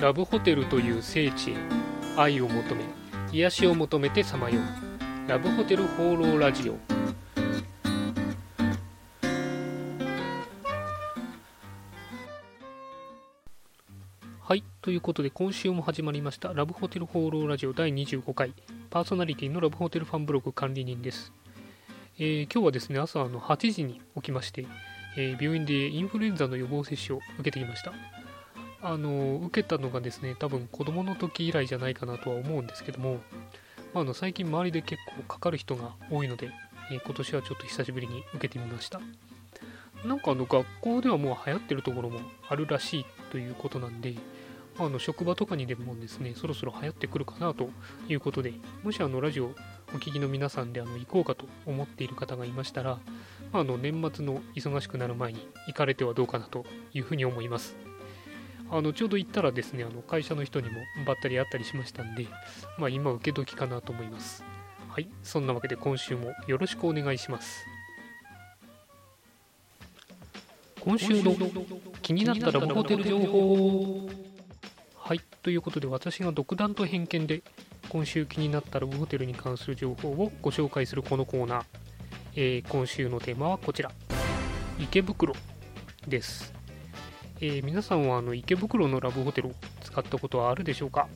[0.00, 1.54] ラブホテルという聖地へ
[2.16, 2.84] 愛を求め
[3.32, 5.30] 癒しを求めてさまよう。
[5.30, 6.76] ラブホテル放浪ラジオ。
[14.40, 18.52] はいということで今週も始まりましたラブホテル放浪ラジオ第25回。
[18.90, 21.32] パーソナリティのラブホテルファンブログ管理人です、
[22.18, 24.66] えー今日はですね朝の8時に起きまして、
[25.16, 27.92] えー病院でインフルエンザの予防接種を受けてきました。
[28.86, 33.14] あの受けたのがですね多分子供の時以来じゃないかなとは思うんですけども、
[33.94, 36.50] まあ、あの最近周りで結構かかる人が多いので、
[36.92, 39.00] えー今年はちょっと久しぶりに受けてみました。
[40.04, 44.14] なんかあの学校ではもう流行ってるところもあるらしいということなんで、
[44.78, 47.70] あの職場とかにでもですねそろそろ流行ってくるかなと
[48.08, 49.52] いうことでもしあのラジオお
[49.98, 52.98] 聞きの皆さんであの行こうかと思っている方がいましたら、
[53.52, 57.76] まあ、あの年末の忙しくなる前に行かれてはどうかなというふうに思います。
[58.76, 62.26] あのちょうど行ったらですねあの会社の人にもばったり会ったりしましたんで、
[62.76, 64.44] まあ、今受け時かなと思います。
[64.88, 65.08] はい。
[65.22, 67.64] そんなわけで今週もよろしくお願いします。
[70.80, 71.36] 今週の
[72.02, 74.10] 気になったラブホテル情報
[74.96, 75.20] はい。
[75.42, 77.42] ということで私が独断と偏見で
[77.90, 81.64] 今週気になったラブホテルに関する情報をご紹介するこのコーナー、
[82.34, 83.92] えー今週のテーマはこちら。
[84.80, 85.32] 池袋
[86.08, 86.52] です、
[87.46, 91.08] えー皆さんはあの池袋のラブホテルを使ったことはあるでしょうか？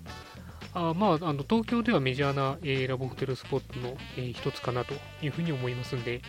[0.75, 6.21] あまあ、あの東京ではメジャーな、えーラブホテルスポットの、えー一つかなというふうに思いますんで、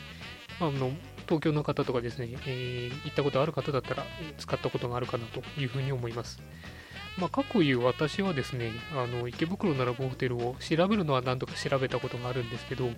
[0.62, 0.92] まあ、あの
[1.26, 4.06] 東京の方とかですね、えー行ったことある方だったら、
[4.38, 6.42] 使ったことがあるかなというふうに思います。
[7.18, 12.90] まあ、過去言う私はですね、あの池袋のラブホテルを調べるのは何度か調べたことがあるんですけど、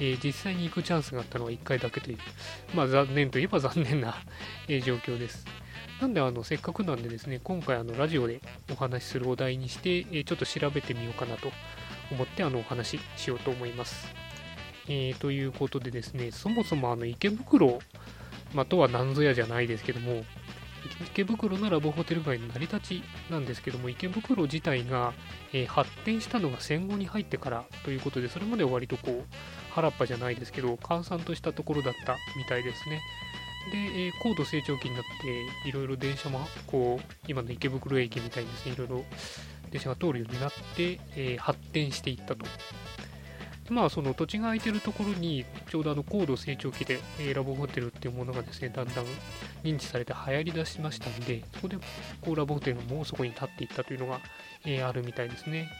[0.00, 2.18] えー実際に行くチャンスがあったのは1回だけという、
[2.74, 4.16] まあ、残念といえば残念な、
[4.68, 5.46] え状況です。
[6.00, 8.40] なんであのせっかくなんでですね、今回あのラジオで
[8.72, 11.52] お話しするお題にして、えちょっと調べてみようかなと
[12.10, 14.08] 思ってあのお話ししようと思います。
[14.88, 17.78] えーということでですね、そもそもあの池袋、
[18.54, 20.24] まあ、とは何ぞやじゃないですけども、
[21.06, 25.12] 池袋のラブホテル街の成り立ちなんですけども、池袋自体が、
[25.52, 29.34] えー発展したのが戦後に入ってからということで、それまでは割とこう、
[29.74, 33.00] 原っぱじゃないですけど、閑散としたところだったみたいですね。
[33.72, 35.04] で、えー高度成長期になっ
[35.62, 39.04] て、いろいろ電車も、こう、今の池袋駅みたいにですね、いろいろ
[39.70, 42.46] 電車が通るようになって、えー発展していったと。
[43.70, 49.04] まあ、その土地が空いてるところに、ちょうどあの高度成長期で、えーラブホテルっていうものがですね、だんだん
[49.62, 51.76] 認知されて流行りだしましたんで、そこで
[52.20, 54.20] こうラブホテルもうそこに立っていったというのが、
[54.66, 55.70] えあるみたいですね。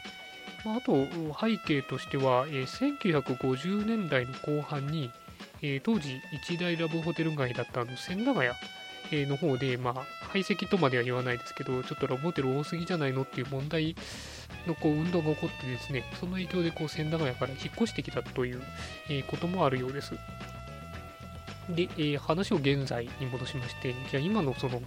[0.63, 1.05] まあ、と、
[1.39, 5.11] 背景としては、え1950年代の後半に、
[5.61, 8.51] え当時一大ラブホテル街だったあの千駄ヶ谷
[9.11, 9.93] の方で、まあ、
[10.27, 13.95] 排斥とまでは言わないですけど、ちょっとラブホテル多すぎじゃないのっていう問題
[14.67, 18.61] のこう運動が起こってですね、その影響でこう千駄ヶ谷から引っ越してきたという、
[19.09, 20.13] えこともあるようです。
[21.69, 24.81] で、えー話を現在に戻しまして、じゃあ今のその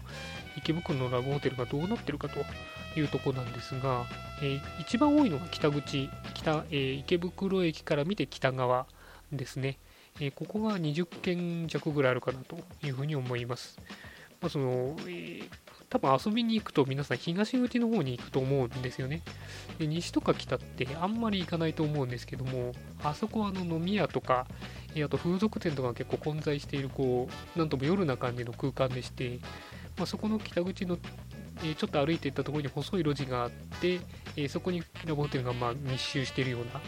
[0.57, 2.45] 池袋のラブホテルがどうなってるかと
[2.99, 4.05] いうところなんですが、
[4.43, 8.87] えー一番多いのが北口、北、えー池袋駅から見て北側
[9.33, 9.79] ですね。
[10.21, 13.79] えここが20件弱ぐらいあるかなというふうに思います。
[14.41, 15.51] まあ、その、えー
[15.95, 19.23] 多分遊びに行くと皆さん東口の方に行くと思うんですよね。
[19.79, 22.73] で西とか北ってあんまり行かないと思うんですけども、
[23.05, 24.49] あそこはあの飲み屋とか、
[24.97, 29.39] あと風俗店とかが結構混在している、こう、なんとも夜な感じの空間でして、
[29.97, 30.99] まあ、そこの北口の、
[31.63, 33.51] えちょっと歩いていったところに細い路地があっ
[33.81, 34.01] て、
[34.37, 36.81] えそこにラブホテルがま密集しているような、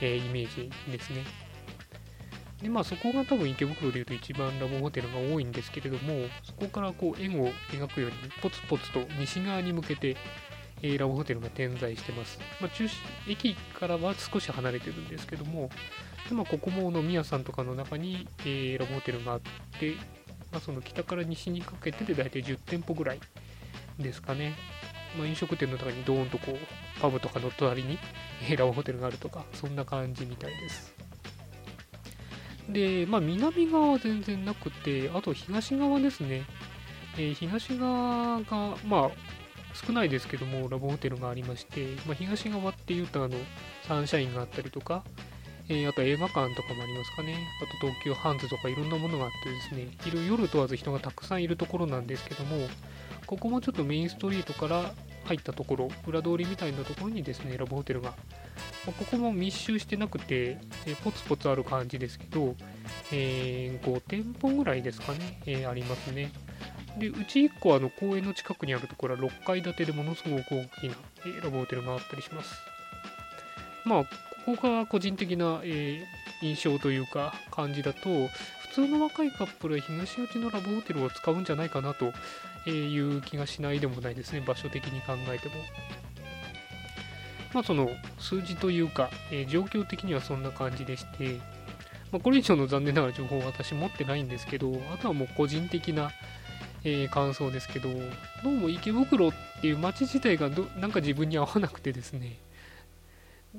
[0.00, 1.24] えイメージですね。
[2.64, 10.16] でまあ、そこが多分池袋でいうと一番ラブホテルが多いんですけれども、そこからこう円を描くようにポツポツと西側に向けて、
[10.80, 12.38] えーラブホテルが点在してます。
[12.62, 12.98] まあ、中心
[13.28, 15.68] 駅からは少し離れてるんですけども、
[16.26, 19.40] でまあ、ここも飲み屋さんとかの中に、えーラブホテルがあっ
[19.78, 19.96] て、
[20.50, 23.20] まあ、その北から西にかけてで大体10店舗ぐらい
[23.98, 24.54] ですかね。
[25.18, 27.98] まあ、飲食店の中にドーンとこうパブとかの隣に
[28.48, 30.94] えラブホテルがあるとか、そんな感じみたいです。
[32.68, 36.44] で、まあ、南側は全然なくて、あと東側ですね。
[37.16, 39.10] えー東側が、まあ、
[39.74, 43.36] 少ないですけども、ラブホテルがありまして、まあ、東側っていうと、あの、
[43.82, 45.04] サンシャインがあったりとか、
[45.68, 47.36] えーあと映画館とかもありますかね。
[47.62, 52.68] あと東急ハンズとかいろんなものがあってですね、いろ夜問わず人がたくさんいるところなんですけども、
[53.26, 54.92] ここもちょっとメインストリートから
[55.24, 58.10] 入ったところ、裏通りみたいなところにですね、ラブホテルが、
[58.86, 62.54] まあここも密集してなくて、えポツポツある感じですけど、
[63.12, 66.30] えー5店舗ぐらいですかね、えーありますね。
[66.98, 70.94] でうち1個あの公園の近くにあるところは6階建てでものすごく大きな、
[71.26, 72.54] えーラブホテルがあったりします
[73.84, 74.04] まあ
[74.46, 78.28] ここが個人的な、えー印象というか感じだと
[78.74, 82.12] 通の若いカップルは東口のラブホテルを使うんじゃないかなと
[82.68, 84.40] いう気がしないでもないですね。
[84.40, 85.54] 場所的に考えても。
[87.52, 87.88] まあその
[88.18, 91.40] 数字というか、えー状況的にはそんな感じでして、
[92.10, 96.10] まあ、これ以上の残念ながら情報は私持ってないんですけどあとはもう個人的な、
[96.82, 97.90] えー感想ですけど
[98.42, 102.40] どうも池袋っていう街自体がどなんか自分に合わなくてですね。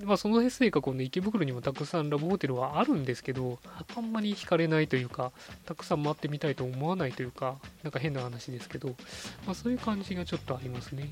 [0.03, 3.59] まあそのせいかこの池袋にもたくさんラブホテルはあるんですけど
[3.95, 5.31] あんまり惹かれないというか
[5.65, 8.89] たくさん回ってみたいと思わないというかなんか変な話ですけど、
[9.45, 11.11] まあ、そういう感じがちょっとありますね、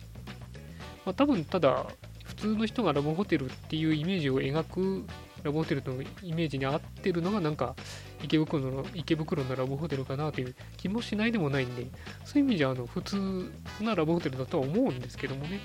[1.06, 1.86] まあ、多分ただ
[2.26, 5.06] 普通の人がラブホテルっていうイメージを描く
[5.44, 7.76] ラブホテルのイメージに合ってるのがなんか
[8.24, 11.88] 池袋の池袋のラブホテルかなという気もしないでもないんで
[12.26, 13.52] そういう意味じゃあの普通
[13.82, 15.60] なラブホテルだとは思うんですけどもね。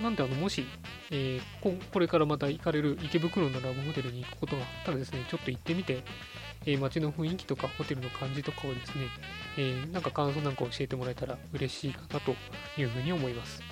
[0.00, 0.66] なんであのもし、
[1.10, 6.02] えーこれからまた行かれる池袋のラブホテルに行くことがあったらですねちょっと行ってみて、
[6.66, 9.04] えー街の雰囲気とかホテルの感じとかをですね、
[9.58, 12.34] えーなんか感想なんか教えてもらえたら嬉しいかなと
[12.80, 13.62] いうふうに思います、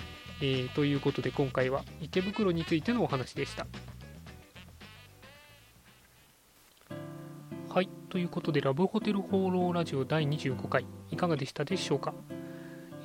[0.41, 3.65] えということで今回は池袋についてのお話でした。
[7.73, 12.13] はいということでラブホテル放浪ラジオ第25回いかがでしたでしょうか、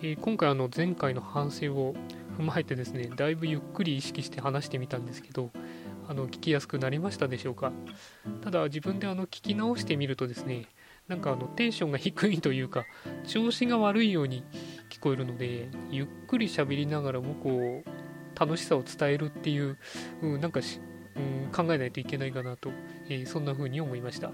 [0.02, 1.94] え今回あの前回の反省を
[2.38, 5.50] 踏まえてですねだいぶゆっくり意識して話してみたんですけど
[6.08, 7.72] あの聞きやすくなりましたでしょうか？
[8.42, 10.66] ただ自分であの聞き直してみるとですね
[11.08, 12.84] なんかあのテンションが低いというか
[13.26, 14.44] 調子が悪いように
[14.90, 19.78] 聞こえるのでゆっくり喋りながらもこう楽しさを伝えるっていう、
[20.22, 20.80] うん、なんかし、
[21.16, 22.70] うん、考えないといけないかなと、
[23.08, 24.30] えーそんな風に思いました、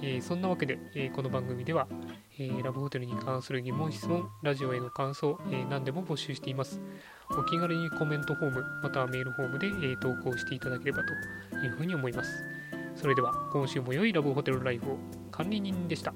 [0.00, 1.88] えーそんなわけで、えーこの番組では、
[2.38, 6.80] えーラブホテルに関する疑問質問ラジオへの感想、えー何でも募集しています。
[7.30, 12.30] お気軽にコメントフォームまたはメールフォームで、え投稿していただければというふうに思います。
[12.96, 14.98] それでは今週も良いラブホテルライフを
[15.30, 16.12] 管理人でした。